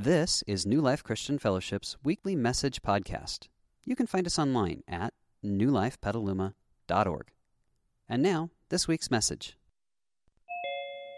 [0.00, 3.48] This is New Life Christian Fellowship's weekly message podcast.
[3.84, 5.12] You can find us online at
[5.44, 7.32] newlifepetaluma.org.
[8.08, 9.58] And now, this week's message.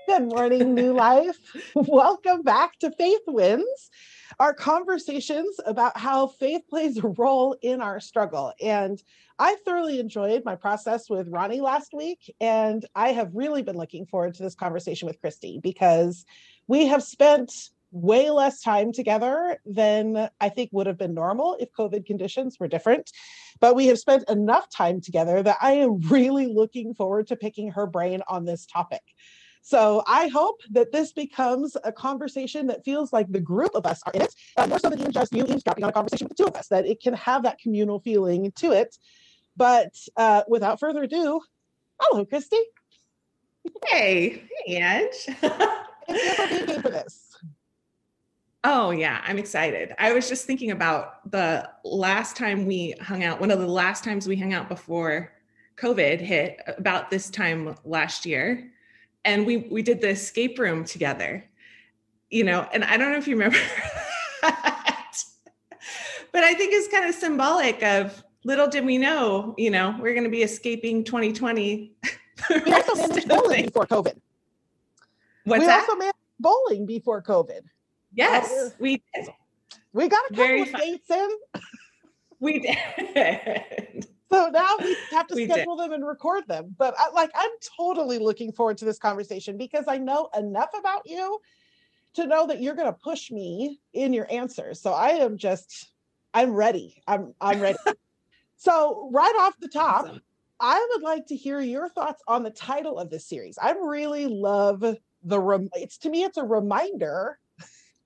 [0.08, 1.36] Good morning, New Life.
[1.74, 3.90] Welcome back to Faith Wins,
[4.38, 8.54] our conversations about how faith plays a role in our struggle.
[8.62, 9.02] And
[9.38, 14.06] I thoroughly enjoyed my process with Ronnie last week, and I have really been looking
[14.06, 16.24] forward to this conversation with Christy because
[16.66, 21.72] we have spent way less time together than I think would have been normal if
[21.72, 23.10] COVID conditions were different.
[23.60, 27.70] But we have spent enough time together that I am really looking forward to picking
[27.72, 29.02] her brain on this topic.
[29.62, 34.00] So I hope that this becomes a conversation that feels like the group of us
[34.06, 36.44] are in it, uh, more so than just you eavesdropping on a conversation with the
[36.44, 38.96] two of us, that it can have that communal feeling to it.
[39.56, 41.40] But uh, without further ado,
[42.00, 42.56] hello, Christy.
[43.86, 45.36] Hey, hey, Ange.
[46.36, 47.29] For being for this.
[48.62, 49.94] Oh, yeah, I'm excited.
[49.98, 54.04] I was just thinking about the last time we hung out, one of the last
[54.04, 55.32] times we hung out before
[55.78, 58.70] COVID hit, about this time last year.
[59.24, 61.44] And we we did the escape room together.
[62.30, 63.58] You know, and I don't know if you remember
[64.42, 65.16] that.
[66.32, 70.14] But I think it's kind of symbolic of little did we know, you know, we're
[70.14, 71.92] going to be escaping 2020.
[72.48, 74.18] We also managed bowling before COVID.
[75.44, 75.80] What's we that?
[75.80, 77.60] also managed bowling before COVID.
[78.12, 79.28] Yes, we did.
[79.92, 81.28] We got a couple of dates in.
[82.38, 84.06] We did.
[84.32, 85.54] So now we have to We did.
[85.54, 86.74] schedule them and record them.
[86.78, 91.02] But I, like, I'm totally looking forward to this conversation because I know enough about
[91.04, 91.40] you
[92.14, 94.80] to know that you're going to push me in your answers.
[94.80, 95.90] So I am just,
[96.32, 97.02] I'm ready.
[97.08, 97.78] I'm, I'm ready.
[98.56, 100.22] so right off the top, Awesome.
[100.60, 103.58] I would like to hear your thoughts on the title of this series.
[103.60, 104.84] I really love
[105.24, 107.38] the rem- it's to me it's a reminder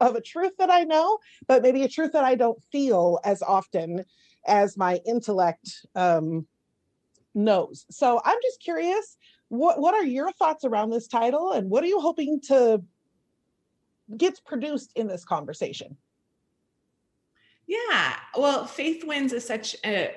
[0.05, 3.43] of a truth that I know, but maybe a truth that I don't feel as
[3.43, 4.05] often
[4.47, 6.47] as my intellect um,
[7.35, 7.87] knows.
[7.91, 9.17] So I'm just curious,
[9.49, 12.83] what what are your thoughts around this title, and what are you hoping to
[14.17, 15.97] gets produced in this conversation?
[17.67, 18.17] Yeah.
[18.37, 20.15] Well, Faith Wins is such a,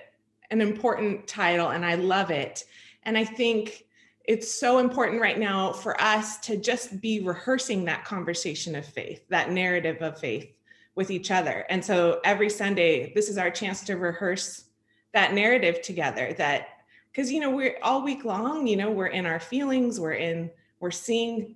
[0.52, 2.66] an important title, and I love it.
[3.04, 3.86] And I think
[4.28, 9.24] it's so important right now for us to just be rehearsing that conversation of faith,
[9.30, 10.52] that narrative of faith
[10.96, 11.66] with each other.
[11.70, 14.66] And so every Sunday, this is our chance to rehearse
[15.14, 16.68] that narrative together that
[17.12, 20.52] because you know we're all week long you know we're in our feelings we're in
[20.80, 21.56] we're seeing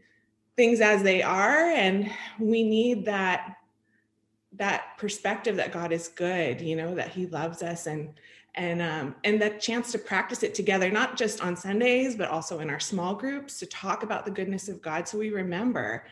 [0.55, 2.09] things as they are and
[2.39, 3.57] we need that
[4.53, 8.13] that perspective that God is good, you know, that He loves us, and
[8.55, 12.59] and um, and that chance to practice it together, not just on Sundays, but also
[12.59, 16.05] in our small groups to talk about the goodness of God, so we remember.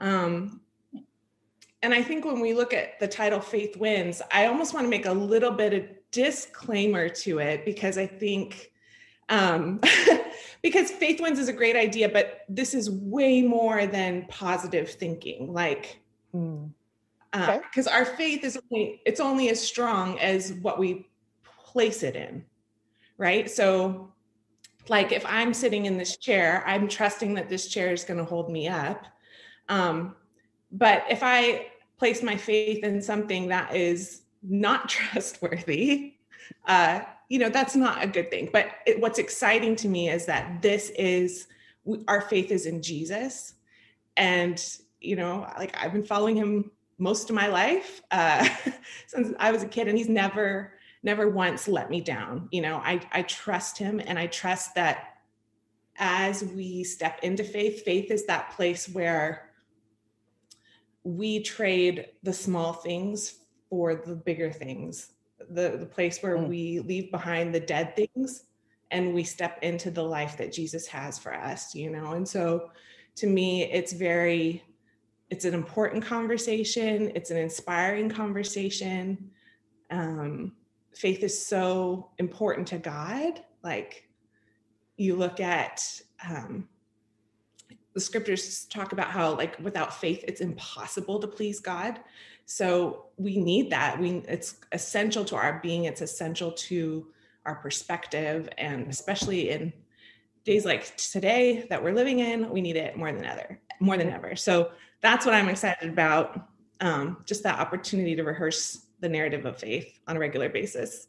[0.00, 0.60] Um,
[1.82, 4.90] and I think when we look at the title "Faith Wins," I almost want to
[4.90, 8.72] make a little bit of disclaimer to it because I think
[9.28, 9.80] um,
[10.62, 15.52] because faith wins is a great idea, but this is way more than positive thinking.
[15.52, 16.00] Like
[16.34, 16.66] Hmm.
[17.32, 17.60] Okay.
[17.62, 21.06] because our faith is only it's only as strong as what we
[21.74, 22.44] place it in
[23.18, 23.50] right?
[23.50, 24.10] So
[24.88, 28.24] like if i'm sitting in this chair i'm trusting that this chair is going to
[28.24, 29.06] hold me up.
[29.68, 30.14] Um,
[30.70, 31.68] but if i
[31.98, 36.14] place my faith in something that is not trustworthy
[36.66, 38.50] uh, you know that's not a good thing.
[38.52, 41.46] But it, what's exciting to me is that this is
[42.06, 43.54] our faith is in jesus.
[44.18, 44.62] And
[45.00, 48.48] you know like i've been following him most of my life uh,
[49.06, 50.73] since I was a kid, and he's never,
[51.04, 52.48] never once let me down.
[52.50, 55.18] You know, I I trust him, and I trust that
[55.96, 59.50] as we step into faith, faith is that place where
[61.04, 63.34] we trade the small things
[63.68, 65.12] for the bigger things,
[65.50, 66.48] the the place where Mm.
[66.48, 68.44] we leave behind the dead things
[68.90, 71.74] and we step into the life that Jesus has for us.
[71.74, 72.70] You know, and so
[73.16, 74.64] to me, it's very
[75.30, 79.30] it's an important conversation it's an inspiring conversation
[79.90, 80.52] um,
[80.94, 83.42] faith is so important to god.
[83.62, 84.08] Like
[84.96, 85.82] you look at
[86.28, 86.68] um,
[87.94, 92.00] the scriptures talk about how like without faith it's impossible to please god.
[92.46, 93.98] So we need that.
[93.98, 95.84] We it's essential to our being.
[95.84, 97.06] It's essential to
[97.46, 98.48] our perspective.
[98.58, 99.72] And especially in
[100.44, 104.10] days like today that we're living in we need it more than ever more than
[104.10, 104.36] ever.
[104.36, 104.70] So
[105.04, 106.48] that's what i'm excited about
[106.80, 111.08] um, just that opportunity to rehearse the narrative of faith on a regular basis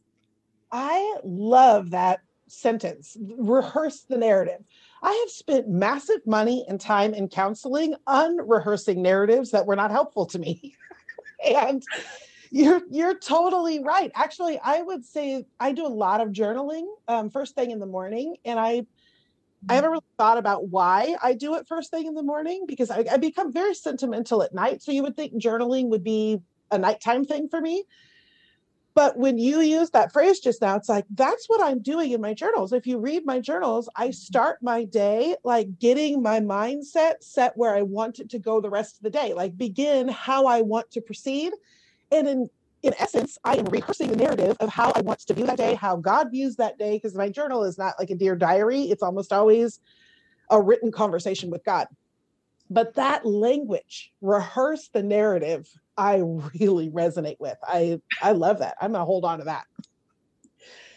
[0.72, 3.16] I love that sentence.
[3.38, 4.62] Rehearse the narrative.
[5.02, 10.26] I have spent massive money and time in counseling unrehearsing narratives that were not helpful
[10.28, 10.76] to me.
[11.46, 11.82] and
[12.52, 14.12] you're you're totally right.
[14.16, 17.86] Actually, I would say I do a lot of journaling um, first thing in the
[17.86, 18.86] morning, and I
[19.70, 22.92] I haven't really thought about why I do it first thing in the morning because
[22.92, 24.84] I, I become very sentimental at night.
[24.84, 26.40] So you would think journaling would be
[26.76, 27.86] a nighttime thing for me.
[28.96, 32.22] But when you use that phrase just now, it's like that's what I'm doing in
[32.22, 32.72] my journals.
[32.72, 34.14] If you read my journals, I mm-hmm.
[34.14, 38.70] start my day like getting my mindset set where I want it to go the
[38.70, 41.52] rest of the day, like begin how I want to proceed.
[42.12, 42.50] And in
[42.84, 45.74] in essence, I am rehearsing the narrative of how I want to view that day,
[45.74, 48.84] how God views that day, because my journal is not like a dear diary.
[48.84, 49.80] It's almost always
[50.52, 51.88] a written conversation with God.
[52.70, 56.18] But that language, rehearse the narrative, I
[56.60, 57.58] really resonate with.
[57.64, 58.76] I I love that.
[58.82, 59.66] I'm gonna hold on to that.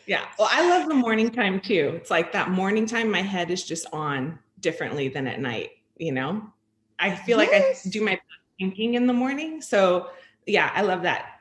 [0.08, 0.24] Yeah.
[0.38, 1.92] Well, I love the morning time too.
[1.94, 6.12] It's like that morning time, my head is just on differently than at night, you
[6.12, 6.42] know?
[6.98, 7.84] I feel yes.
[7.84, 8.18] like I do my
[8.58, 9.60] thinking in the morning.
[9.60, 10.08] So
[10.46, 11.40] yeah, I love that.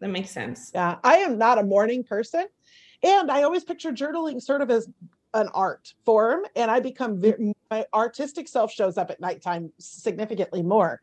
[0.00, 0.72] That makes sense.
[0.74, 0.96] Yeah.
[1.04, 2.46] I am not a morning person.
[3.04, 4.88] And I always picture journaling sort of as
[5.32, 6.44] an art form.
[6.56, 7.20] And I become mm-hmm.
[7.20, 11.00] very, my artistic self shows up at nighttime significantly more.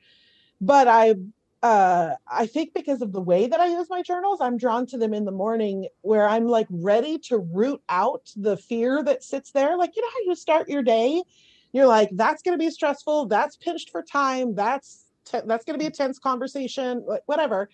[0.59, 1.15] But I
[1.63, 4.97] uh i think because of the way that i use my journals i'm drawn to
[4.97, 9.51] them in the morning where i'm like ready to root out the fear that sits
[9.51, 9.75] there.
[9.75, 11.23] Like you know how you start your day
[11.71, 15.77] you're like that's going to be stressful that's pinched for time that's te- that's going
[15.77, 17.69] to be a tense conversation whatever.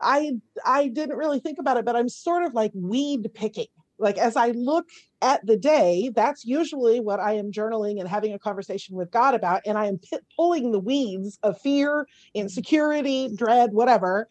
[0.00, 0.32] I
[0.64, 3.66] i didn't really think about it but i'm sort of like weed picking
[3.98, 4.88] like as I look
[5.22, 9.34] at the day, that's usually what I am journaling and having a conversation with God
[9.34, 9.62] about.
[9.66, 14.28] And I am p- pulling the weeds of fear, insecurity, dread, whatever.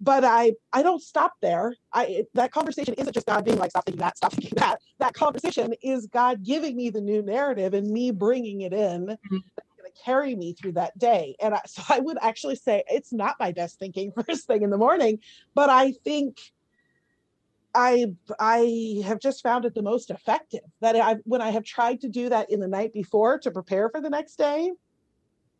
[0.00, 1.74] But I I don't stop there.
[1.92, 4.80] I that conversation isn't just God being like stop thinking that, stop thinking that.
[4.98, 9.06] That conversation is God giving me the new narrative and me bringing it in.
[9.06, 9.36] Mm-hmm.
[10.04, 11.36] carry me through that day.
[11.40, 14.70] And I, so I would actually say it's not my best thinking first thing in
[14.70, 15.20] the morning,
[15.54, 16.38] but I think
[17.74, 18.06] I
[18.38, 20.62] I have just found it the most effective.
[20.80, 23.88] That I when I have tried to do that in the night before to prepare
[23.90, 24.72] for the next day,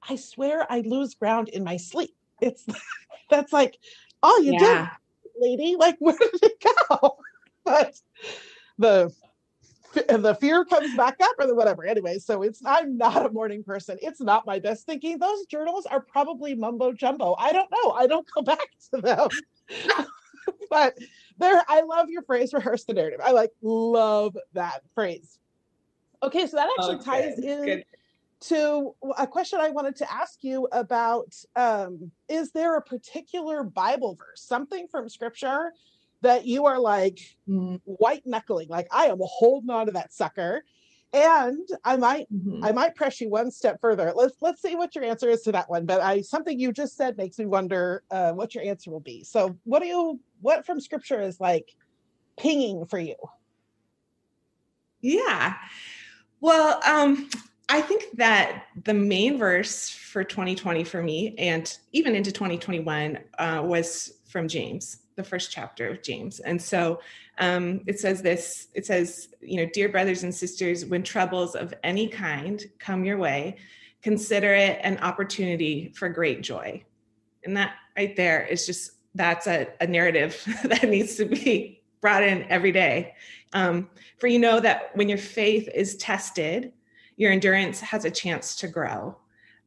[0.09, 2.15] I swear I lose ground in my sleep.
[2.41, 2.67] It's
[3.31, 3.79] that's like
[4.23, 4.91] all you yeah.
[5.25, 5.77] did, lady.
[5.77, 6.65] Like where did it
[7.01, 7.17] go?
[7.65, 7.95] But
[8.79, 9.15] the
[9.95, 11.85] the fear comes back up or the whatever.
[11.85, 13.99] Anyway, so it's I'm not a morning person.
[14.03, 15.19] It's not my best thinking.
[15.19, 17.35] Those journals are probably mumbo jumbo.
[17.39, 17.93] I don't know.
[17.93, 19.29] I don't go back to them.
[20.71, 20.97] but
[21.39, 23.21] there, I love your phrase, rehearse the narrative.
[23.23, 25.39] I like love that phrase.
[26.23, 27.05] Okay, so that actually okay.
[27.05, 27.85] ties in Good.
[28.43, 34.17] to a question I wanted to ask you about um, is there a particular Bible
[34.17, 35.73] verse, something from scripture
[36.23, 40.65] that you are like white knuckling, like I am holding on to that sucker
[41.15, 42.63] and i might mm-hmm.
[42.65, 45.53] i might press you one step further let's let's see what your answer is to
[45.53, 48.91] that one but i something you just said makes me wonder uh, what your answer
[48.91, 51.75] will be so what do you what from scripture is like
[52.37, 53.17] pinging for you?
[55.01, 55.55] Yeah.
[56.41, 57.31] Well um
[57.71, 63.63] i think that the main verse for 2020 for me and even into 2021 uh,
[63.65, 66.41] was from james the first chapter of james.
[66.41, 67.01] And so
[67.39, 71.75] um, it says this it says you know dear brothers and sisters when troubles of
[71.83, 73.57] any kind come your way
[74.03, 76.85] consider it an opportunity for great joy.
[77.45, 82.23] And that right there is just that's a, a narrative that needs to be brought
[82.23, 83.15] in every day
[83.53, 86.73] um, for you know that when your faith is tested
[87.17, 89.17] your endurance has a chance to grow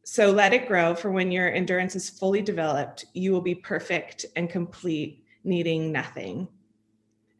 [0.03, 4.25] so let it grow for when your endurance is fully developed you will be perfect
[4.35, 6.47] and complete needing nothing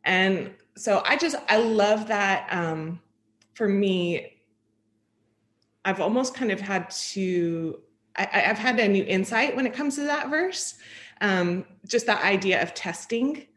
[0.08, 2.48] and so I just, I love that.
[2.50, 3.02] Um,
[3.54, 4.38] for me,
[5.84, 7.80] I've almost kind of had to,
[8.16, 10.76] I, have had a new insight when it comes to that verse.
[11.22, 13.48] Um, just that idea of testing.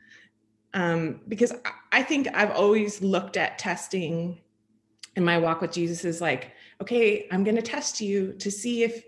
[0.73, 1.53] Um, because
[1.93, 4.39] I think I've always looked at testing
[5.17, 8.85] in my walk with Jesus as like, okay, I'm going to test you to see
[8.85, 9.05] if,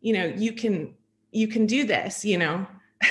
[0.00, 0.94] you know, you can,
[1.32, 2.66] you can do this, you know?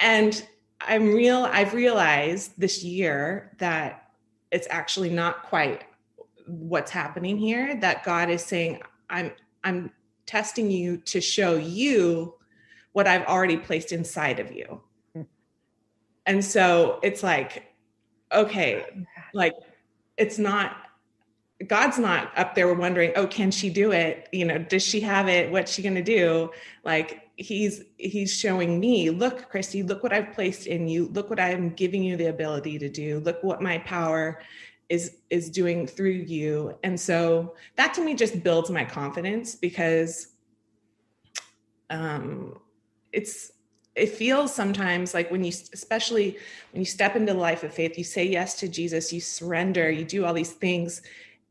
[0.00, 0.46] and
[0.80, 4.10] I'm real, I've realized this year that
[4.50, 5.84] it's actually not quite
[6.46, 9.32] what's happening here, that God is saying, I'm,
[9.64, 9.90] I'm
[10.26, 12.34] testing you to show you
[12.92, 14.80] what I've already placed inside of you.
[15.14, 15.22] Hmm.
[16.26, 17.72] And so it's like,
[18.32, 19.54] okay, like
[20.16, 20.76] it's not
[21.66, 24.28] God's not up there wondering, oh, can she do it?
[24.32, 25.52] You know, does she have it?
[25.52, 26.50] What's she going to do?
[26.84, 31.40] Like he's he's showing me look christy look what i've placed in you look what
[31.40, 34.40] i'm giving you the ability to do look what my power
[34.88, 40.28] is is doing through you and so that to me just builds my confidence because
[41.90, 42.58] um
[43.12, 43.52] it's
[43.94, 46.38] it feels sometimes like when you especially
[46.72, 49.90] when you step into the life of faith you say yes to jesus you surrender
[49.90, 51.02] you do all these things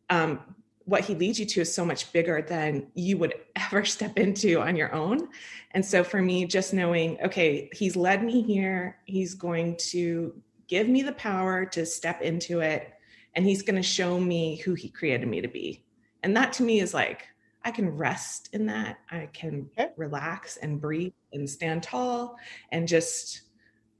[0.09, 0.39] um,
[0.85, 4.59] what he leads you to is so much bigger than you would ever step into
[4.59, 5.29] on your own.
[5.71, 10.33] And so for me just knowing okay he's led me here he's going to
[10.67, 12.93] give me the power to step into it
[13.35, 15.83] and he's going to show me who he created me to be.
[16.23, 17.27] And that to me is like
[17.63, 18.99] I can rest in that.
[19.09, 19.91] I can okay.
[19.97, 22.37] relax and breathe and stand tall
[22.71, 23.41] and just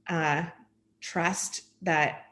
[0.08, 0.44] uh,
[1.00, 2.26] trust that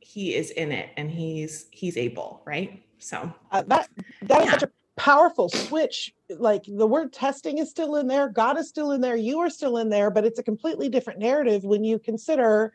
[0.00, 2.82] he is in it and he's he's able, right?
[2.98, 3.88] So uh, that
[4.22, 4.44] that yeah.
[4.44, 6.14] is such a powerful switch.
[6.30, 9.50] Like the word testing is still in there, God is still in there, you are
[9.50, 12.72] still in there, but it's a completely different narrative when you consider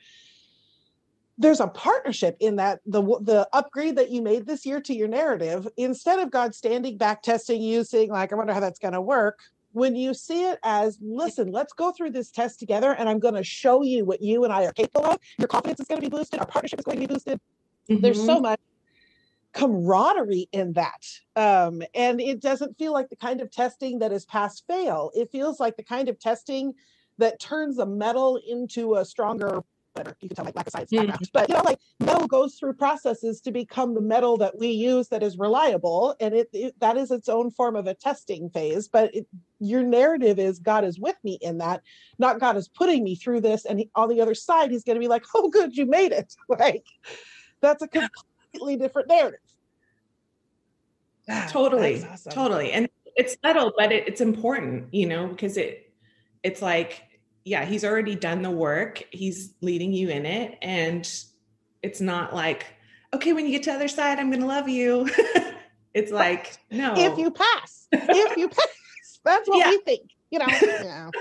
[1.39, 5.07] there's a partnership in that the the upgrade that you made this year to your
[5.07, 8.93] narrative instead of god standing back testing you saying like i wonder how that's going
[8.93, 9.39] to work
[9.71, 13.33] when you see it as listen let's go through this test together and i'm going
[13.33, 16.07] to show you what you and i are capable of your confidence is going to
[16.07, 17.39] be boosted our partnership is going to be boosted
[17.89, 18.01] mm-hmm.
[18.01, 18.43] there's so mm-hmm.
[18.43, 18.59] much
[19.51, 21.03] camaraderie in that
[21.35, 25.31] um, and it doesn't feel like the kind of testing that is pass fail it
[25.31, 26.71] feels like the kind of testing
[27.17, 29.63] that turns a metal into a stronger
[29.99, 31.07] whatever you can tell my lack of science mm-hmm.
[31.07, 31.29] background.
[31.33, 35.07] But you know, like metal goes through processes to become the metal that we use
[35.09, 38.87] that is reliable, and it, it that is its own form of a testing phase.
[38.87, 39.27] But it,
[39.59, 41.81] your narrative is God is with me in that,
[42.17, 44.95] not God is putting me through this, and he, on the other side, He's going
[44.95, 46.83] to be like, "Oh, good, you made it." Like
[47.61, 49.39] that's a completely different narrative.
[51.51, 52.31] totally, awesome.
[52.31, 55.93] totally, and it's subtle, but it, it's important, you know, because it
[56.43, 57.08] it's like
[57.45, 59.03] yeah, he's already done the work.
[59.11, 60.57] He's leading you in it.
[60.61, 61.09] And
[61.81, 62.65] it's not like,
[63.13, 65.09] okay, when you get to the other side, I'm going to love you.
[65.93, 66.93] it's like, no.
[66.95, 68.67] If you pass, if you pass,
[69.23, 69.69] that's what yeah.
[69.69, 70.47] we think, you know.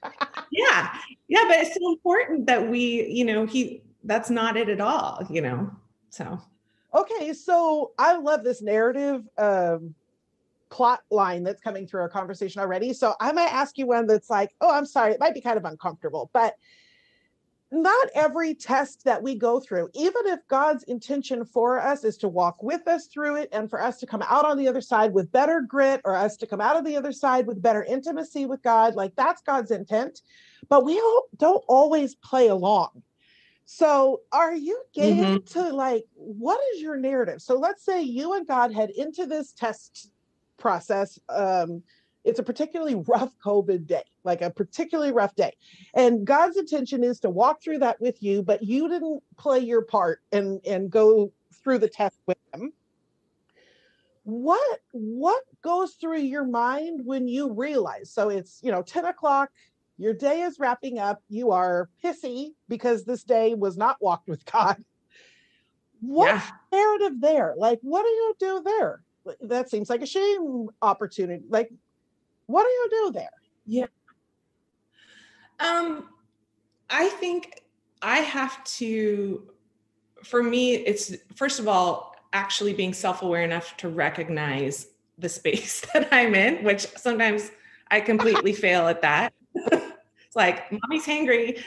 [0.00, 0.28] Yeah.
[0.52, 0.94] yeah.
[1.26, 1.44] Yeah.
[1.48, 5.40] But it's so important that we, you know, he, that's not it at all, you
[5.40, 5.72] know.
[6.10, 6.40] So,
[6.94, 7.32] okay.
[7.32, 9.24] So I love this narrative.
[9.36, 9.96] Um,
[10.70, 12.92] plot line that's coming through our conversation already.
[12.92, 15.56] So I might ask you one that's like, oh, I'm sorry, it might be kind
[15.56, 16.54] of uncomfortable, but
[17.70, 22.28] not every test that we go through, even if God's intention for us is to
[22.28, 25.12] walk with us through it and for us to come out on the other side
[25.12, 28.46] with better grit or us to come out of the other side with better intimacy
[28.46, 30.22] with God, like that's God's intent.
[30.68, 31.00] But we
[31.36, 33.02] don't always play along.
[33.70, 35.60] So, are you game mm-hmm.
[35.60, 37.42] to like, what is your narrative?
[37.42, 40.10] So, let's say you and God head into this test
[40.58, 41.18] process.
[41.28, 41.82] Um,
[42.24, 45.56] it's a particularly rough COVID day, like a particularly rough day.
[45.94, 49.82] And God's intention is to walk through that with you, but you didn't play your
[49.82, 52.72] part and, and go through the test with him.
[54.24, 58.10] What what goes through your mind when you realize?
[58.10, 59.50] So it's you know 10 o'clock,
[59.96, 64.44] your day is wrapping up, you are pissy because this day was not walked with
[64.52, 64.84] God.
[66.00, 66.42] What yeah.
[66.70, 67.54] narrative there?
[67.56, 69.02] Like, what do you do there?
[69.42, 71.44] That seems like a shame opportunity.
[71.48, 71.70] Like,
[72.46, 73.30] what do you do there?
[73.66, 73.86] Yeah.
[75.60, 76.08] Um,
[76.90, 77.62] I think
[78.02, 79.50] I have to,
[80.22, 85.80] for me, it's first of all, actually being self aware enough to recognize the space
[85.92, 87.50] that I'm in, which sometimes
[87.90, 89.32] I completely fail at that.
[89.54, 91.60] it's like, mommy's hangry.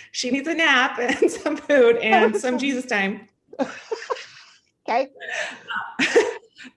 [0.12, 3.28] she needs a nap and some food and some Jesus time.
[4.88, 5.08] okay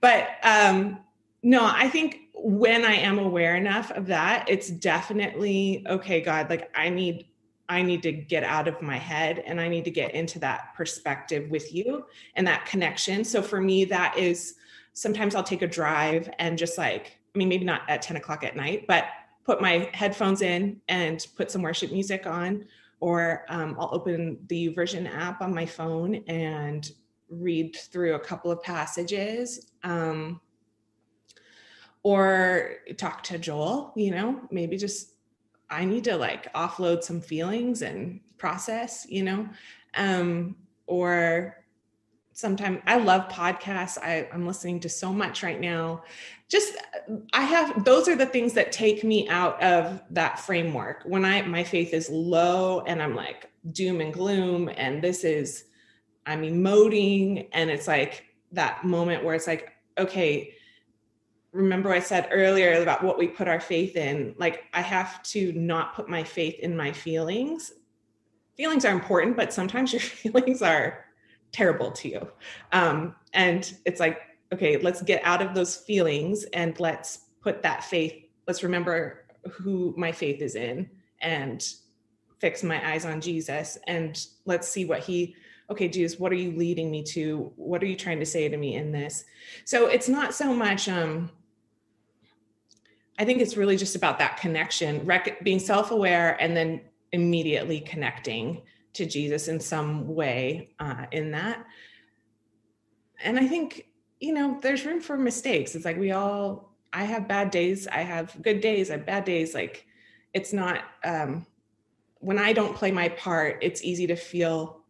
[0.00, 1.00] but um,
[1.42, 6.70] no, I think when I am aware enough of that, it's definitely okay, God, like
[6.76, 7.26] I need
[7.68, 10.74] I need to get out of my head and I need to get into that
[10.76, 13.24] perspective with you and that connection.
[13.24, 14.56] So for me, that is
[14.92, 18.44] sometimes I'll take a drive and just like, I mean, maybe not at 10 o'clock
[18.44, 19.06] at night, but
[19.44, 22.66] put my headphones in and put some worship music on,
[23.00, 26.90] or um, I'll open the YouVersion app on my phone and
[27.30, 30.40] read through a couple of passages um,
[32.02, 35.12] or talk to Joel, you know, maybe just
[35.70, 39.48] I need to like offload some feelings and process, you know,
[39.94, 41.64] um, or
[42.32, 43.98] sometimes I love podcasts.
[43.98, 46.02] I, I'm listening to so much right now.
[46.48, 46.76] Just
[47.32, 51.42] I have those are the things that take me out of that framework when I
[51.42, 55.64] my faith is low and I'm like doom and gloom and this is
[56.26, 60.54] I'm emoting and it's like that moment where it's like, okay,
[61.52, 64.34] remember I said earlier about what we put our faith in.
[64.38, 67.72] Like I have to not put my faith in my feelings.
[68.56, 71.04] Feelings are important, but sometimes your feelings are
[71.52, 72.28] terrible to you.
[72.72, 74.20] Um, and it's like,
[74.52, 78.14] okay, let's get out of those feelings and let's put that faith,
[78.46, 80.88] let's remember who my faith is in
[81.20, 81.66] and
[82.38, 85.34] fix my eyes on Jesus and let's see what he
[85.70, 87.52] okay Jesus what are you leading me to?
[87.56, 89.24] What are you trying to say to me in this?
[89.64, 91.30] So it's not so much um
[93.18, 96.80] I think it's really just about that connection rec- being self-aware and then
[97.12, 98.62] immediately connecting
[98.94, 101.64] to Jesus in some way uh, in that.
[103.22, 103.86] And I think
[104.20, 105.74] you know there's room for mistakes.
[105.74, 109.24] It's like we all I have bad days I have good days I have bad
[109.24, 109.54] days.
[109.54, 109.86] Like
[110.32, 111.46] it's not um
[112.18, 114.81] when I don't play my part, it's easy to feel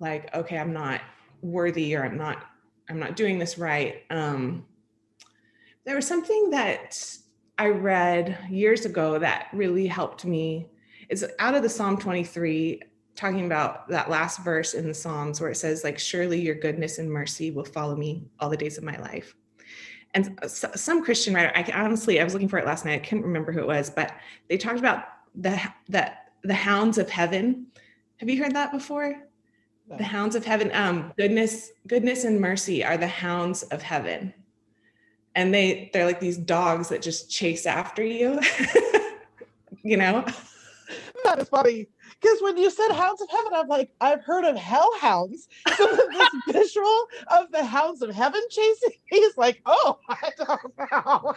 [0.00, 1.00] like, okay, I'm not
[1.42, 2.44] worthy or I'm not,
[2.88, 4.02] I'm not doing this right.
[4.10, 4.66] Um,
[5.84, 6.98] there was something that
[7.58, 10.66] I read years ago that really helped me.
[11.08, 12.80] It's out of the Psalm 23,
[13.16, 16.98] talking about that last verse in the Psalms where it says, like, surely your goodness
[16.98, 19.34] and mercy will follow me all the days of my life.
[20.14, 22.94] And some Christian writer, I honestly, I was looking for it last night.
[22.94, 24.12] I couldn't remember who it was, but
[24.48, 25.04] they talked about
[25.34, 27.66] the that the hounds of heaven.
[28.16, 29.29] Have you heard that before?
[29.96, 30.70] The hounds of heaven.
[30.72, 34.32] Um, goodness, goodness and mercy are the hounds of heaven.
[35.34, 38.40] And they they're like these dogs that just chase after you.
[39.82, 40.24] you know?
[41.24, 41.88] That is funny.
[42.20, 45.48] Because when you said hounds of heaven, I'm like, I've heard of hellhounds.
[45.76, 47.06] So this visual
[47.38, 51.34] of the hounds of heaven chasing me is like, oh, I don't know.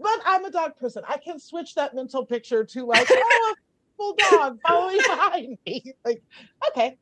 [0.00, 1.02] But I'm a dog person.
[1.06, 3.54] I can switch that mental picture to like, oh,
[3.96, 5.92] full dog following behind me.
[6.04, 6.22] Like,
[6.68, 6.96] okay,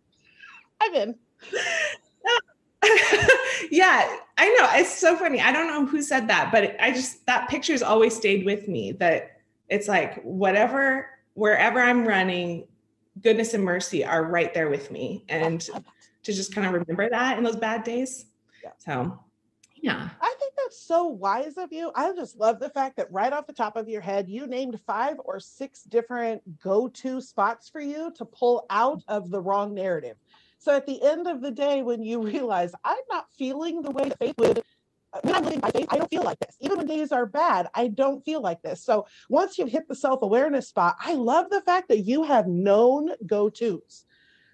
[0.81, 1.15] I'm in.
[3.71, 4.69] yeah, I know.
[4.75, 5.41] It's so funny.
[5.41, 8.93] I don't know who said that, but I just that picture's always stayed with me.
[8.93, 12.67] That it's like whatever, wherever I'm running,
[13.23, 17.39] goodness and mercy are right there with me, and to just kind of remember that
[17.39, 18.27] in those bad days.
[18.63, 18.71] Yeah.
[18.79, 19.19] So,
[19.77, 21.93] yeah, I think that's so wise of you.
[21.95, 24.81] I just love the fact that right off the top of your head, you named
[24.87, 29.75] five or six different go to spots for you to pull out of the wrong
[29.75, 30.17] narrative.
[30.67, 34.11] So at the end of the day, when you realize I'm not feeling the way
[34.19, 34.59] faith would,
[35.13, 36.57] uh, when I'm living by faith, I don't feel like this.
[36.59, 38.83] Even when days are bad, I don't feel like this.
[38.83, 42.49] So once you've hit the self awareness spot, I love the fact that you have
[42.49, 44.07] known go tos.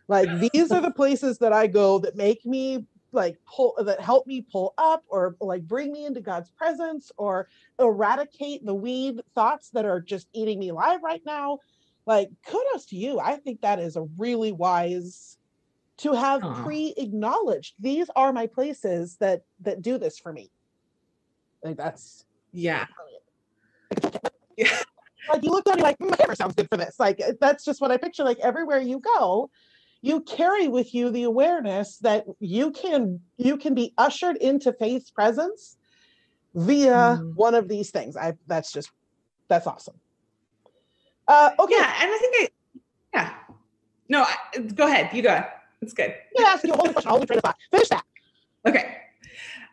[0.06, 4.26] Like these are the places that I go that make me like pull that help
[4.26, 9.70] me pull up or like bring me into God's presence or eradicate the weed thoughts
[9.70, 11.60] that are just eating me alive right now.
[12.04, 13.18] Like kudos to you.
[13.18, 15.38] I think that is a really wise
[15.98, 20.50] to have pre-acknowledged these are my places that that do this for me.
[21.62, 22.86] Like that's yeah.
[24.56, 24.78] yeah.
[25.28, 26.96] Like you look at me like mm, my camera sounds good for this.
[26.98, 28.24] Like that's just what I picture.
[28.24, 29.50] Like everywhere you go,
[30.02, 35.10] you carry with you the awareness that you can you can be ushered into faith's
[35.10, 35.76] presence
[36.54, 37.34] via mm.
[37.34, 38.90] one of these things i that's just
[39.48, 39.94] that's awesome
[41.28, 42.48] uh okay yeah and i think i
[43.14, 43.34] yeah
[44.08, 45.42] no I, go ahead you go
[45.82, 48.04] it's good yeah ask you a whole question i'll train of thought finish that
[48.66, 48.98] okay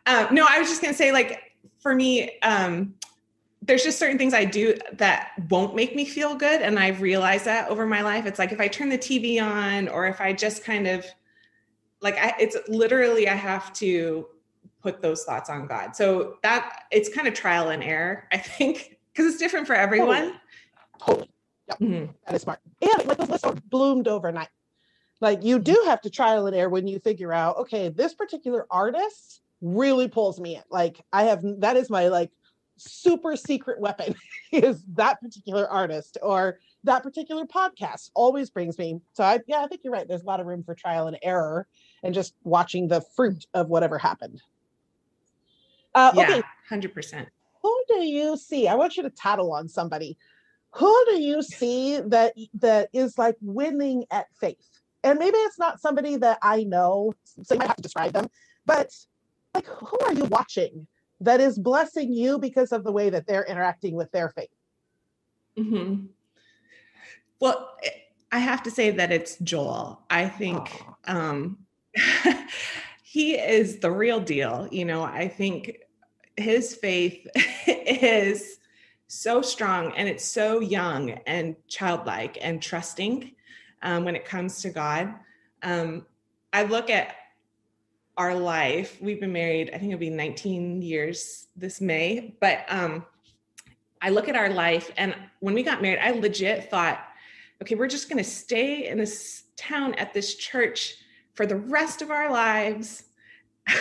[0.06, 1.40] um no i was just gonna say like
[1.78, 2.94] for me um
[3.62, 6.62] there's just certain things I do that won't make me feel good.
[6.62, 8.24] And I've realized that over my life.
[8.24, 11.04] It's like if I turn the TV on or if I just kind of
[12.00, 14.26] like I, it's literally I have to
[14.82, 15.94] put those thoughts on God.
[15.94, 20.38] So that it's kind of trial and error, I think, because it's different for everyone.
[20.98, 21.06] Totally.
[21.06, 21.30] totally.
[21.68, 21.78] Yep.
[21.78, 22.12] Mm-hmm.
[22.26, 22.60] That is smart.
[22.80, 24.48] And like those lists are bloomed overnight.
[25.20, 28.66] Like you do have to trial and error when you figure out, okay, this particular
[28.70, 30.62] artist really pulls me in.
[30.70, 32.30] Like I have that is my like
[32.76, 34.14] super secret weapon
[34.52, 39.00] is that particular artist or that particular podcast always brings me.
[39.12, 40.08] So i yeah i think you're right.
[40.08, 41.66] There's a lot of room for trial and error
[42.02, 44.40] and just watching the fruit of whatever happened.
[45.94, 46.42] Uh yeah, okay.
[46.70, 47.26] 100%
[47.62, 48.68] who do you see?
[48.68, 50.16] I want you to tattle on somebody.
[50.70, 55.80] Who do you see that that is like winning at faith and maybe it's not
[55.80, 58.28] somebody that i know so you might have to describe them
[58.66, 58.90] but
[59.54, 60.86] like who are you watching
[61.20, 64.48] that is blessing you because of the way that they're interacting with their faith.
[65.58, 66.06] Mm-hmm.
[67.40, 67.76] Well,
[68.32, 70.02] I have to say that it's Joel.
[70.08, 71.58] I think um,
[73.02, 74.68] he is the real deal.
[74.70, 75.80] You know, I think
[76.36, 77.26] his faith
[77.66, 78.58] is
[79.08, 83.32] so strong and it's so young and childlike and trusting
[83.82, 85.14] um, when it comes to God.
[85.62, 86.06] Um,
[86.52, 87.14] I look at
[88.16, 88.98] our life.
[89.00, 93.06] We've been married, I think it'll be 19 years this May, but um
[94.02, 97.00] I look at our life and when we got married, I legit thought,
[97.62, 100.96] okay, we're just going to stay in this town at this church
[101.34, 103.04] for the rest of our lives.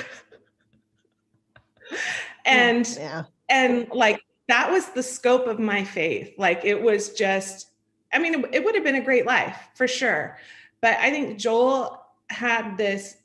[2.46, 3.24] and yeah.
[3.48, 6.34] and like that was the scope of my faith.
[6.38, 7.68] Like it was just
[8.14, 10.38] I mean, it, would have been a great life for sure.
[10.82, 13.18] But I think Joel had this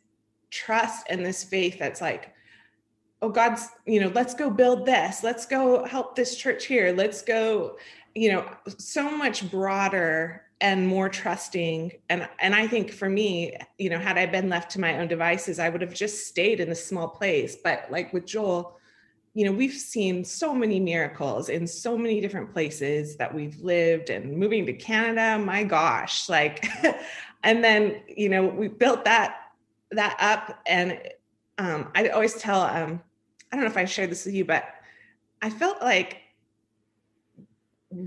[0.50, 2.34] trust and this faith that's like,
[3.22, 5.22] oh, God's, you know, let's go build this.
[5.22, 6.92] Let's go help this church here.
[6.92, 7.76] Let's go,
[8.14, 13.90] you know, so much broader and more trusting and and i think for me you
[13.90, 16.68] know had i been left to my own devices i would have just stayed in
[16.68, 18.78] this small place but like with joel
[19.34, 24.10] you know we've seen so many miracles in so many different places that we've lived
[24.10, 26.66] and moving to canada my gosh like
[27.42, 29.36] and then you know we built that
[29.90, 30.98] that up and
[31.58, 33.00] um i always tell um
[33.52, 34.64] i don't know if i shared this with you but
[35.42, 36.20] i felt like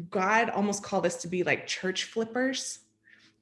[0.10, 2.80] God almost called us to be like church flippers,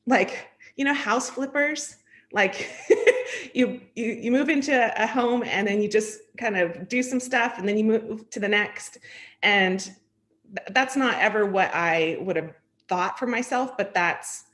[0.06, 1.96] like, you know, house flippers.
[2.32, 2.70] Like
[3.54, 7.20] you, you you move into a home and then you just kind of do some
[7.20, 9.00] stuff and then you move to the next.
[9.44, 12.54] And th- that's not ever what I would have
[12.88, 14.46] thought for myself, but that's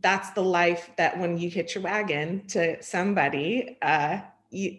[0.00, 4.20] that's the life that when you hitch your wagon to somebody, uh,
[4.50, 4.78] you,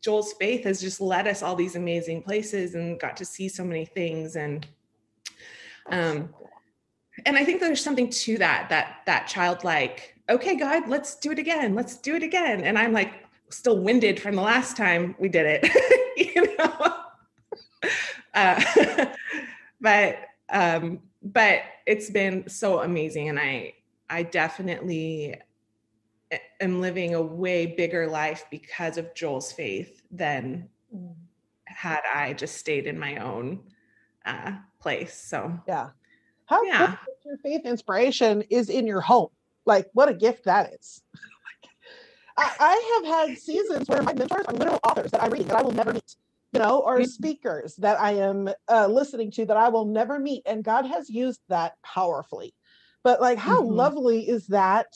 [0.00, 3.64] Joel's faith has just led us all these amazing places and got to see so
[3.64, 4.66] many things and
[5.90, 6.28] um,
[7.26, 11.38] and I think there's something to that, that, that childlike, okay, God, let's do it
[11.38, 11.74] again.
[11.74, 12.62] Let's do it again.
[12.62, 16.94] And I'm like still winded from the last time we did it, you know?
[18.34, 19.06] Uh,
[19.80, 20.18] but,
[20.50, 23.28] um, but it's been so amazing.
[23.28, 23.74] And I,
[24.10, 25.34] I definitely
[26.60, 31.14] am living a way bigger life because of Joel's faith than mm.
[31.64, 33.60] had I just stayed in my own
[34.26, 35.14] uh, place.
[35.14, 35.90] So yeah,
[36.46, 36.96] how yeah.
[37.24, 39.28] your faith inspiration is in your home.
[39.68, 41.02] Like what a gift that is.
[42.36, 45.56] I, I have had seasons where my mentors are literal authors that I read that
[45.56, 46.16] I will never meet
[46.52, 50.42] you know, or speakers that I am uh, listening to that I will never meet.
[50.46, 52.54] And God has used that powerfully.
[53.04, 53.74] But like, how mm-hmm.
[53.74, 54.86] lovely is that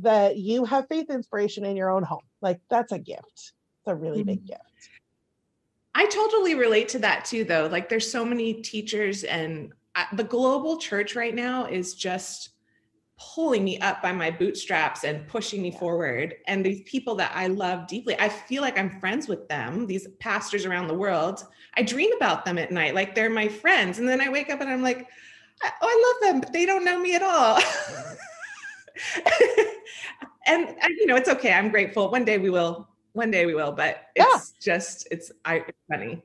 [0.00, 2.24] that you have faith inspiration in your own home?
[2.40, 3.24] Like, that's a gift.
[3.26, 4.26] It's a really mm-hmm.
[4.26, 4.62] big gift.
[5.94, 7.68] I totally relate to that too, though.
[7.70, 12.50] Like, there's so many teachers, and I, the global church right now is just
[13.18, 16.36] pulling me up by my bootstraps and pushing me forward.
[16.46, 20.06] And these people that I love deeply, I feel like I'm friends with them, these
[20.20, 21.44] pastors around the world.
[21.76, 23.98] I dream about them at night, like they're my friends.
[23.98, 25.08] And then I wake up and I'm like,
[25.64, 27.58] oh, I love them, but they don't know me at all.
[30.46, 31.52] and, you know, it's okay.
[31.52, 32.10] I'm grateful.
[32.10, 34.74] One day we will one day we will, but it's yeah.
[34.74, 36.22] just it's I it's funny.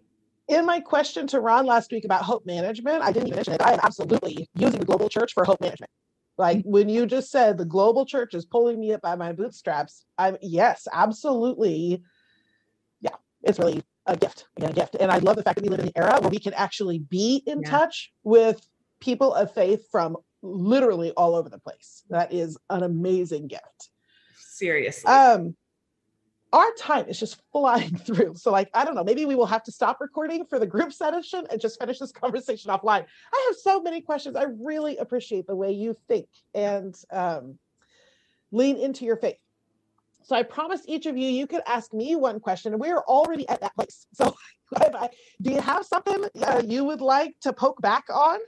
[0.47, 3.61] In my question to Ron last week about hope management, I didn't even mention it.
[3.61, 5.89] I am absolutely using the global church for hope management.
[6.37, 6.71] Like mm-hmm.
[6.71, 10.37] when you just said the global church is pulling me up by my bootstraps, I'm
[10.41, 12.03] yes, absolutely.
[13.01, 14.47] Yeah, it's really a gift.
[14.57, 14.95] Again, a gift.
[14.99, 16.99] And I love the fact that we live in an era where we can actually
[16.99, 17.69] be in yeah.
[17.69, 18.65] touch with
[18.99, 22.03] people of faith from literally all over the place.
[22.09, 23.89] That is an amazing gift.
[24.37, 25.11] Seriously.
[25.11, 25.55] Um,
[26.53, 28.35] our time is just flying through.
[28.35, 30.93] So, like, I don't know, maybe we will have to stop recording for the group
[31.03, 33.05] session and just finish this conversation offline.
[33.33, 34.35] I have so many questions.
[34.37, 37.57] I really appreciate the way you think and um,
[38.51, 39.37] lean into your faith.
[40.23, 43.03] So, I promised each of you, you could ask me one question, and we are
[43.07, 44.05] already at that place.
[44.13, 44.35] So,
[45.41, 48.39] do you have something uh, you would like to poke back on?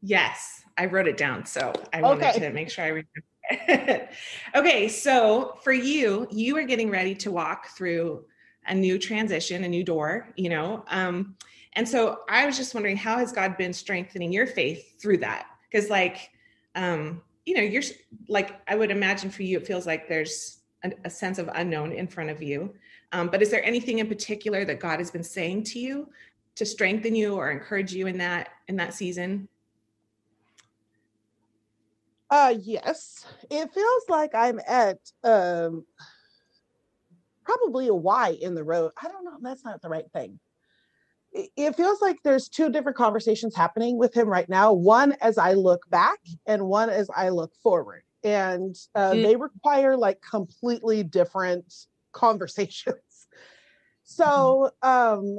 [0.00, 1.44] Yes, I wrote it down.
[1.44, 2.38] So, I wanted okay.
[2.40, 3.10] to make sure I remember
[4.54, 8.24] okay, so for you, you are getting ready to walk through
[8.66, 10.84] a new transition, a new door, you know.
[10.88, 11.36] Um,
[11.74, 15.46] and so I was just wondering, how has God been strengthening your faith through that?
[15.70, 16.30] Because, like,
[16.74, 17.82] um, you know, you're
[18.28, 21.92] like, I would imagine for you, it feels like there's a, a sense of unknown
[21.92, 22.74] in front of you.
[23.12, 26.08] Um, but is there anything in particular that God has been saying to you
[26.56, 29.48] to strengthen you or encourage you in that in that season?
[32.30, 33.24] Uh yes.
[33.50, 35.84] It feels like I'm at um
[37.44, 38.92] probably a Y in the road.
[39.00, 40.40] I don't know, that's not the right thing.
[41.32, 44.72] It, feels like there's two different conversations happening with him right now.
[44.72, 48.04] One as I look back and one as I look forward.
[48.24, 49.22] And uh, mm.
[49.22, 51.72] they require like completely different
[52.12, 52.96] conversations.
[54.04, 55.38] So um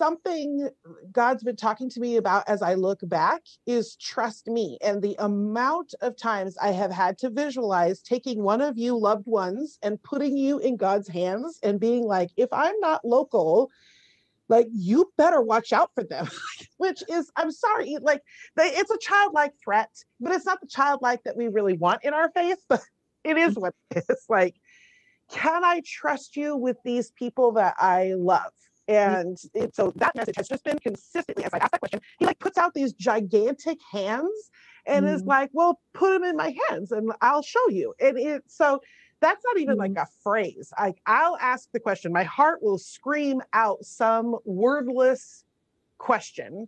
[0.00, 0.66] something
[1.12, 4.78] God's been talking to me about as I look back is trust me.
[4.80, 9.26] And the amount of times I have had to visualize taking one of you loved
[9.26, 13.70] ones and putting you in God's hands and being like, if I'm not local,
[14.48, 16.28] like you better watch out for them
[16.78, 18.20] which is i'm sorry like
[18.56, 22.12] they, it's a childlike threat but it's not the childlike that we really want in
[22.12, 22.80] our faith but
[23.22, 24.56] it is what it is like
[25.30, 28.50] can i trust you with these people that i love
[28.90, 32.26] and it, so that message has just been consistently, as I ask that question, he
[32.26, 34.50] like puts out these gigantic hands
[34.84, 35.14] and mm.
[35.14, 37.94] is like, well, put them in my hands and I'll show you.
[38.00, 38.80] And it so
[39.20, 39.78] that's not even mm.
[39.78, 40.72] like a phrase.
[40.76, 45.44] Like I'll ask the question, my heart will scream out some wordless
[45.98, 46.66] question.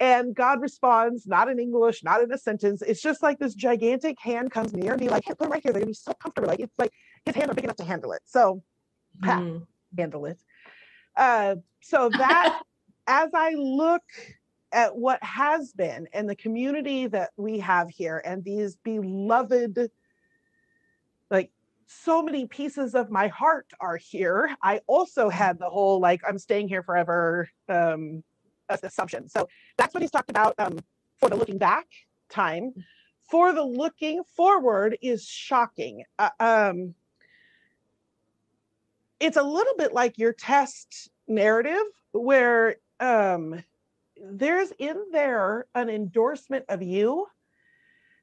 [0.00, 2.80] And God responds, not in English, not in a sentence.
[2.80, 5.62] It's just like this gigantic hand comes near and be like, hey, put it right
[5.62, 5.70] here.
[5.70, 6.48] They're gonna be so comfortable.
[6.48, 6.92] Like it's like
[7.26, 8.22] his hands are big enough to handle it.
[8.24, 8.62] So
[9.22, 9.66] mm.
[9.98, 10.42] handle it.
[11.16, 12.62] Uh, so that
[13.06, 14.02] as I look
[14.72, 19.90] at what has been and the community that we have here and these beloved
[21.30, 21.50] like
[21.86, 26.38] so many pieces of my heart are here i also had the whole like i'm
[26.38, 28.24] staying here forever um
[28.82, 29.28] assumption.
[29.28, 30.78] So that's what he's talked about um
[31.18, 31.86] for the looking back
[32.28, 32.72] time.
[33.30, 36.04] For the looking forward is shocking.
[36.18, 36.94] Uh, um
[39.22, 43.62] it's a little bit like your test narrative where um
[44.20, 47.26] there's in there an endorsement of you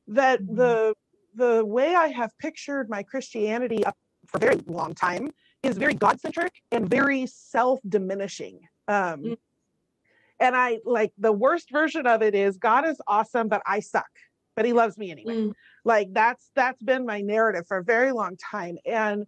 [0.08, 0.56] that mm-hmm.
[0.56, 0.94] the
[1.36, 3.84] the way I have pictured my Christianity
[4.28, 5.32] for a very long time
[5.64, 8.60] is very God centric and very self diminishing.
[8.88, 9.34] Um, mm-hmm.
[10.42, 14.10] And I like the worst version of it is God is awesome, but I suck,
[14.56, 15.36] but He loves me anyway.
[15.36, 15.52] Mm-hmm.
[15.86, 19.26] Like that's that's been my narrative for a very long time, and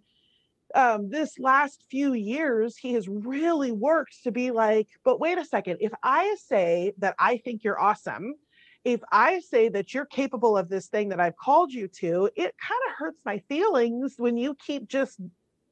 [0.75, 5.45] um, this last few years, he has really worked to be like, but wait a
[5.45, 8.35] second, if I say that I think you're awesome,
[8.83, 12.55] if I say that you're capable of this thing that I've called you to, it
[12.59, 15.19] kind of hurts my feelings when you keep just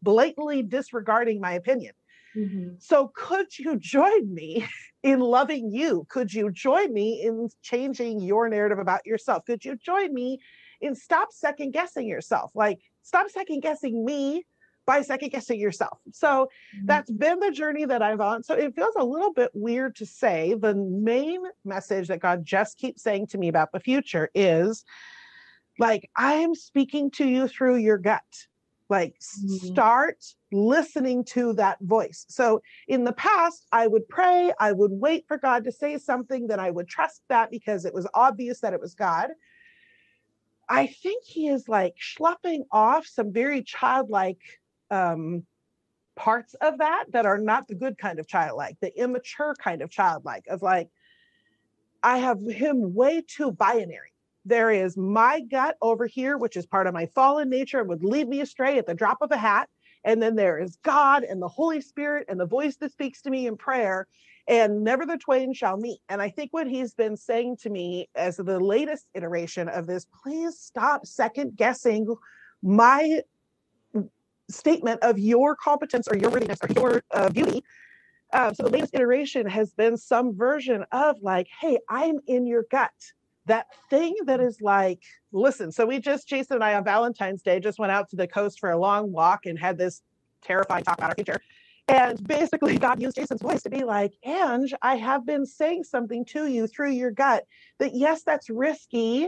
[0.01, 1.93] blatantly disregarding my opinion.
[2.35, 2.75] Mm-hmm.
[2.77, 4.65] So, could you join me
[5.03, 6.05] in loving you?
[6.09, 9.45] Could you join me in changing your narrative about yourself?
[9.45, 10.39] Could you join me
[10.79, 12.51] in stop second guessing yourself?
[12.53, 14.45] Like, stop second guessing me
[14.89, 15.99] by second guessing yourself.
[16.11, 16.87] So mm-hmm.
[16.87, 18.41] that's been the journey that I've on.
[18.41, 22.79] So it feels a little bit weird to say the main message that God just
[22.79, 24.83] keeps saying to me about the future is
[25.77, 28.23] like, I am speaking to you through your gut.
[28.89, 29.67] Like, mm-hmm.
[29.67, 32.25] start listening to that voice.
[32.27, 36.47] So in the past, I would pray, I would wait for God to say something,
[36.47, 39.29] then I would trust that because it was obvious that it was God.
[40.67, 44.41] I think he is like schlepping off some very childlike
[44.91, 45.45] um,
[46.15, 49.89] parts of that that are not the good kind of childlike, the immature kind of
[49.89, 50.89] childlike, of like,
[52.03, 54.13] I have him way too binary.
[54.45, 58.03] There is my gut over here, which is part of my fallen nature and would
[58.03, 59.69] lead me astray at the drop of a hat.
[60.05, 63.29] And then there is God and the Holy Spirit and the voice that speaks to
[63.29, 64.07] me in prayer,
[64.47, 65.99] and never the twain shall meet.
[66.07, 70.05] And I think what he's been saying to me as the latest iteration of this,
[70.23, 72.07] please stop second guessing
[72.63, 73.21] my
[74.49, 77.63] statement of your competence or your worthiness or your uh, beauty.
[78.31, 82.65] Uh, so the latest iteration has been some version of like, hey, I'm in your
[82.69, 82.91] gut.
[83.45, 85.71] That thing that is like, listen.
[85.71, 88.59] So we just, Jason and I on Valentine's Day just went out to the coast
[88.59, 90.01] for a long walk and had this
[90.43, 91.41] terrifying talk about our future.
[91.87, 96.23] And basically, God used Jason's voice to be like, Ange, I have been saying something
[96.25, 97.45] to you through your gut
[97.79, 99.27] that yes, that's risky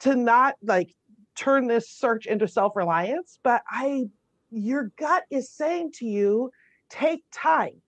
[0.00, 0.92] to not like
[1.36, 4.06] turn this search into self reliance, but I
[4.52, 6.50] your gut is saying to you,
[6.90, 7.80] take time.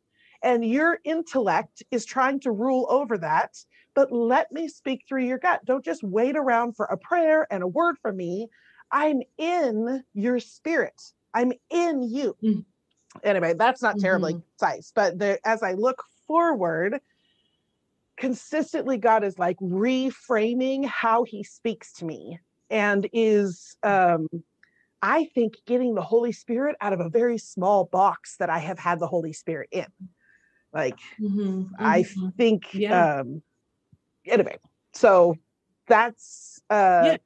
[0.42, 3.56] And your intellect is trying to rule over that.
[3.94, 5.64] But let me speak through your gut.
[5.64, 8.48] Don't just wait around for a prayer and a word from me.
[8.90, 11.00] I'm in your spirit,
[11.32, 12.36] I'm in you.
[12.42, 12.60] Mm-hmm.
[13.22, 14.42] Anyway, that's not terribly mm-hmm.
[14.58, 17.00] concise, but the, as I look forward,
[18.16, 22.38] consistently God is like reframing how he speaks to me
[22.70, 24.28] and is um
[25.06, 28.78] I think getting the Holy Spirit out of a very small box that I have
[28.78, 29.84] had the Holy Spirit in.
[30.72, 32.30] Like, mm-hmm, I mm-hmm.
[32.30, 33.20] think, yeah.
[33.20, 33.42] um,
[34.26, 34.56] anyway,
[34.94, 35.36] so
[35.88, 37.16] that's uh, yeah.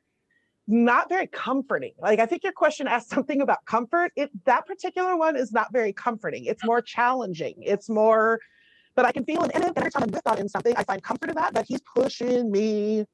[0.67, 1.93] not very comforting.
[2.01, 4.11] Like, I think your question asked something about comfort.
[4.17, 6.47] It that particular one is not very comforting.
[6.47, 7.55] It's more challenging.
[7.61, 8.41] It's more,
[8.97, 10.75] but I can feel it in it every time I'm with God in something.
[10.77, 11.55] I find comfort in that.
[11.55, 13.05] but He's pushing me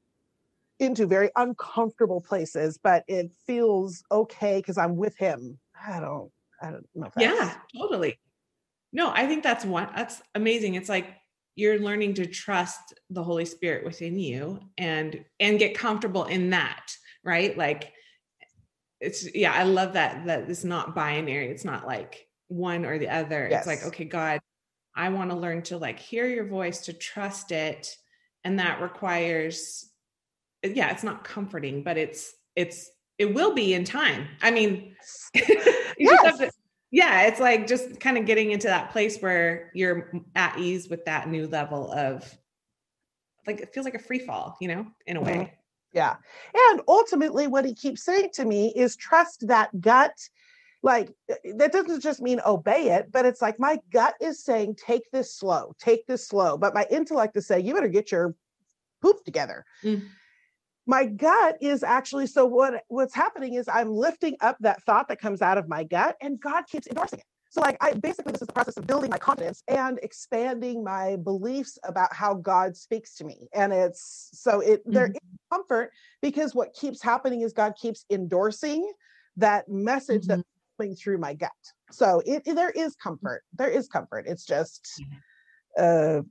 [0.79, 5.59] into very uncomfortable places, but it feels okay because I'm with him.
[5.87, 7.09] I don't, I don't know.
[7.17, 8.19] yeah, totally.
[8.91, 10.75] No, I think that's one, that's amazing.
[10.75, 11.07] It's like
[11.55, 16.91] you're learning to trust the Holy Spirit within you and, and get comfortable in that,
[17.23, 17.57] right?
[17.57, 17.93] Like
[18.99, 21.47] it's, yeah, I love that, that it's not binary.
[21.47, 23.47] It's not like one or the other.
[23.49, 23.59] Yes.
[23.59, 24.41] It's like, okay, God,
[24.95, 27.95] I want to learn to like hear your voice, to trust it.
[28.43, 29.89] And that requires
[30.63, 34.27] yeah, it's not comforting, but it's it's it will be in time.
[34.41, 34.95] I mean,
[35.97, 36.37] yes.
[36.37, 36.51] to,
[36.91, 41.05] yeah, it's like just kind of getting into that place where you're at ease with
[41.05, 42.29] that new level of
[43.47, 45.33] like it feels like a free fall, you know, in a way.
[45.33, 45.55] Mm-hmm.
[45.93, 46.17] Yeah.
[46.53, 50.11] And ultimately, what he keeps saying to me is trust that gut.
[50.83, 51.09] Like,
[51.55, 55.33] that doesn't just mean obey it, but it's like my gut is saying, take this
[55.33, 56.57] slow, take this slow.
[56.57, 58.35] But my intellect is saying, you better get your
[59.01, 59.65] poop together.
[59.83, 60.03] Mm.
[60.87, 65.19] My gut is actually so what what's happening is I'm lifting up that thought that
[65.19, 67.25] comes out of my gut and God keeps endorsing it.
[67.49, 71.15] So like I basically this is the process of building my confidence and expanding my
[71.15, 73.47] beliefs about how God speaks to me.
[73.53, 74.93] And it's so it mm-hmm.
[74.93, 75.19] there is
[75.51, 78.91] comfort because what keeps happening is God keeps endorsing
[79.37, 80.41] that message mm-hmm.
[80.41, 80.43] that's
[80.77, 81.51] coming through my gut.
[81.91, 83.43] So it, it, there is comfort.
[83.53, 84.25] There is comfort.
[84.27, 85.01] It's just
[85.77, 86.21] uh,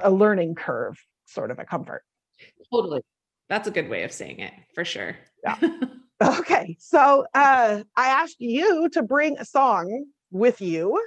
[0.00, 2.02] a learning curve, sort of a comfort.
[2.72, 3.00] Totally.
[3.48, 5.16] That's a good way of saying it for sure.
[5.42, 5.58] Yeah.
[6.22, 6.76] okay.
[6.78, 11.00] So uh, I asked you to bring a song with you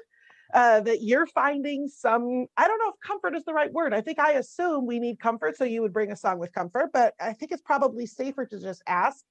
[0.53, 4.01] uh, that you're finding some i don't know if comfort is the right word i
[4.01, 7.13] think i assume we need comfort so you would bring a song with comfort but
[7.19, 9.25] i think it's probably safer to just ask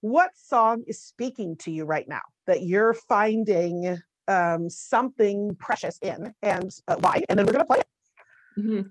[0.00, 3.98] what song is speaking to you right now that you're finding
[4.28, 7.88] um, something precious in and uh, why and then we're going to play it
[8.58, 8.88] mm-hmm.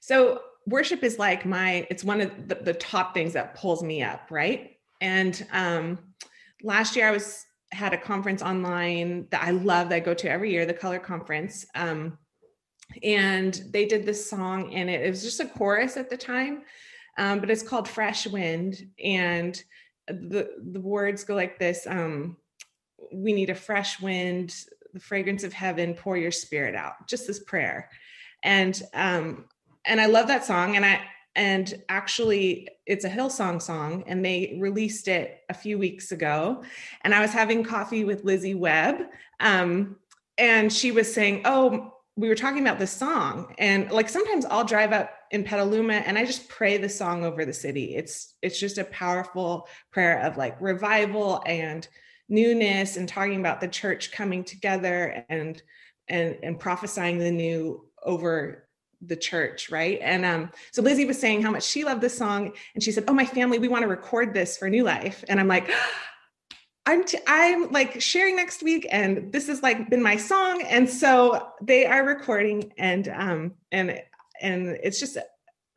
[0.00, 4.02] so worship is like my it's one of the, the top things that pulls me
[4.02, 5.98] up right and um,
[6.62, 10.30] last year i was had a conference online that I love that I go to
[10.30, 11.66] every year, the Color Conference.
[11.74, 12.18] Um,
[13.02, 15.02] and they did this song and it.
[15.02, 16.62] It was just a chorus at the time,
[17.18, 18.88] um, but it's called Fresh Wind.
[19.02, 19.62] And
[20.06, 22.38] the, the words go like this um,
[23.12, 24.54] We need a fresh wind,
[24.94, 27.06] the fragrance of heaven, pour your spirit out.
[27.06, 27.90] Just this prayer.
[28.42, 29.44] And um,
[29.88, 30.76] and I love that song.
[30.76, 31.00] And I
[31.38, 36.62] and actually it's a hillsong song and they released it a few weeks ago
[37.02, 39.02] and i was having coffee with lizzie webb
[39.40, 39.96] um,
[40.36, 44.64] and she was saying oh we were talking about this song and like sometimes i'll
[44.64, 48.58] drive up in petaluma and i just pray the song over the city it's it's
[48.58, 51.86] just a powerful prayer of like revival and
[52.28, 55.62] newness and talking about the church coming together and
[56.08, 58.67] and and prophesying the new over
[59.00, 59.98] the church, right?
[60.02, 63.04] And um, so Lizzie was saying how much she loved this song, and she said,
[63.08, 65.70] "Oh, my family, we want to record this for New Life." And I'm like,
[66.86, 70.88] I'm t- I'm like sharing next week, and this has like been my song, and
[70.88, 74.00] so they are recording, and um, and
[74.40, 75.18] and it's just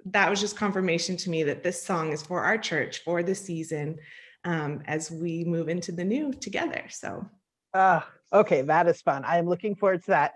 [0.05, 3.35] that was just confirmation to me that this song is for our church for the
[3.35, 3.97] season
[4.43, 6.85] um, as we move into the new together.
[6.89, 7.27] So,
[7.73, 8.01] uh,
[8.33, 9.23] okay, that is fun.
[9.25, 10.33] I am looking forward to that.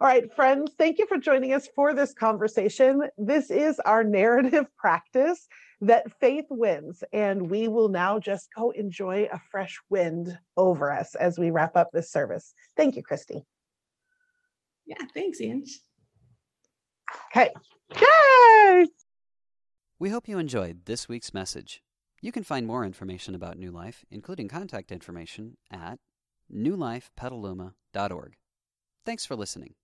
[0.00, 3.02] All right, friends, thank you for joining us for this conversation.
[3.16, 5.46] This is our narrative practice
[5.80, 11.14] that faith wins, and we will now just go enjoy a fresh wind over us
[11.14, 12.54] as we wrap up this service.
[12.76, 13.44] Thank you, Christy.
[14.86, 15.78] Yeah, thanks, Ange.
[17.30, 17.50] Okay.
[18.00, 18.86] Yay!
[20.00, 21.82] We hope you enjoyed this week's message.
[22.20, 25.98] You can find more information about New Life, including contact information, at
[26.52, 28.36] newlifepetaluma.org.
[29.04, 29.74] Thanks for listening.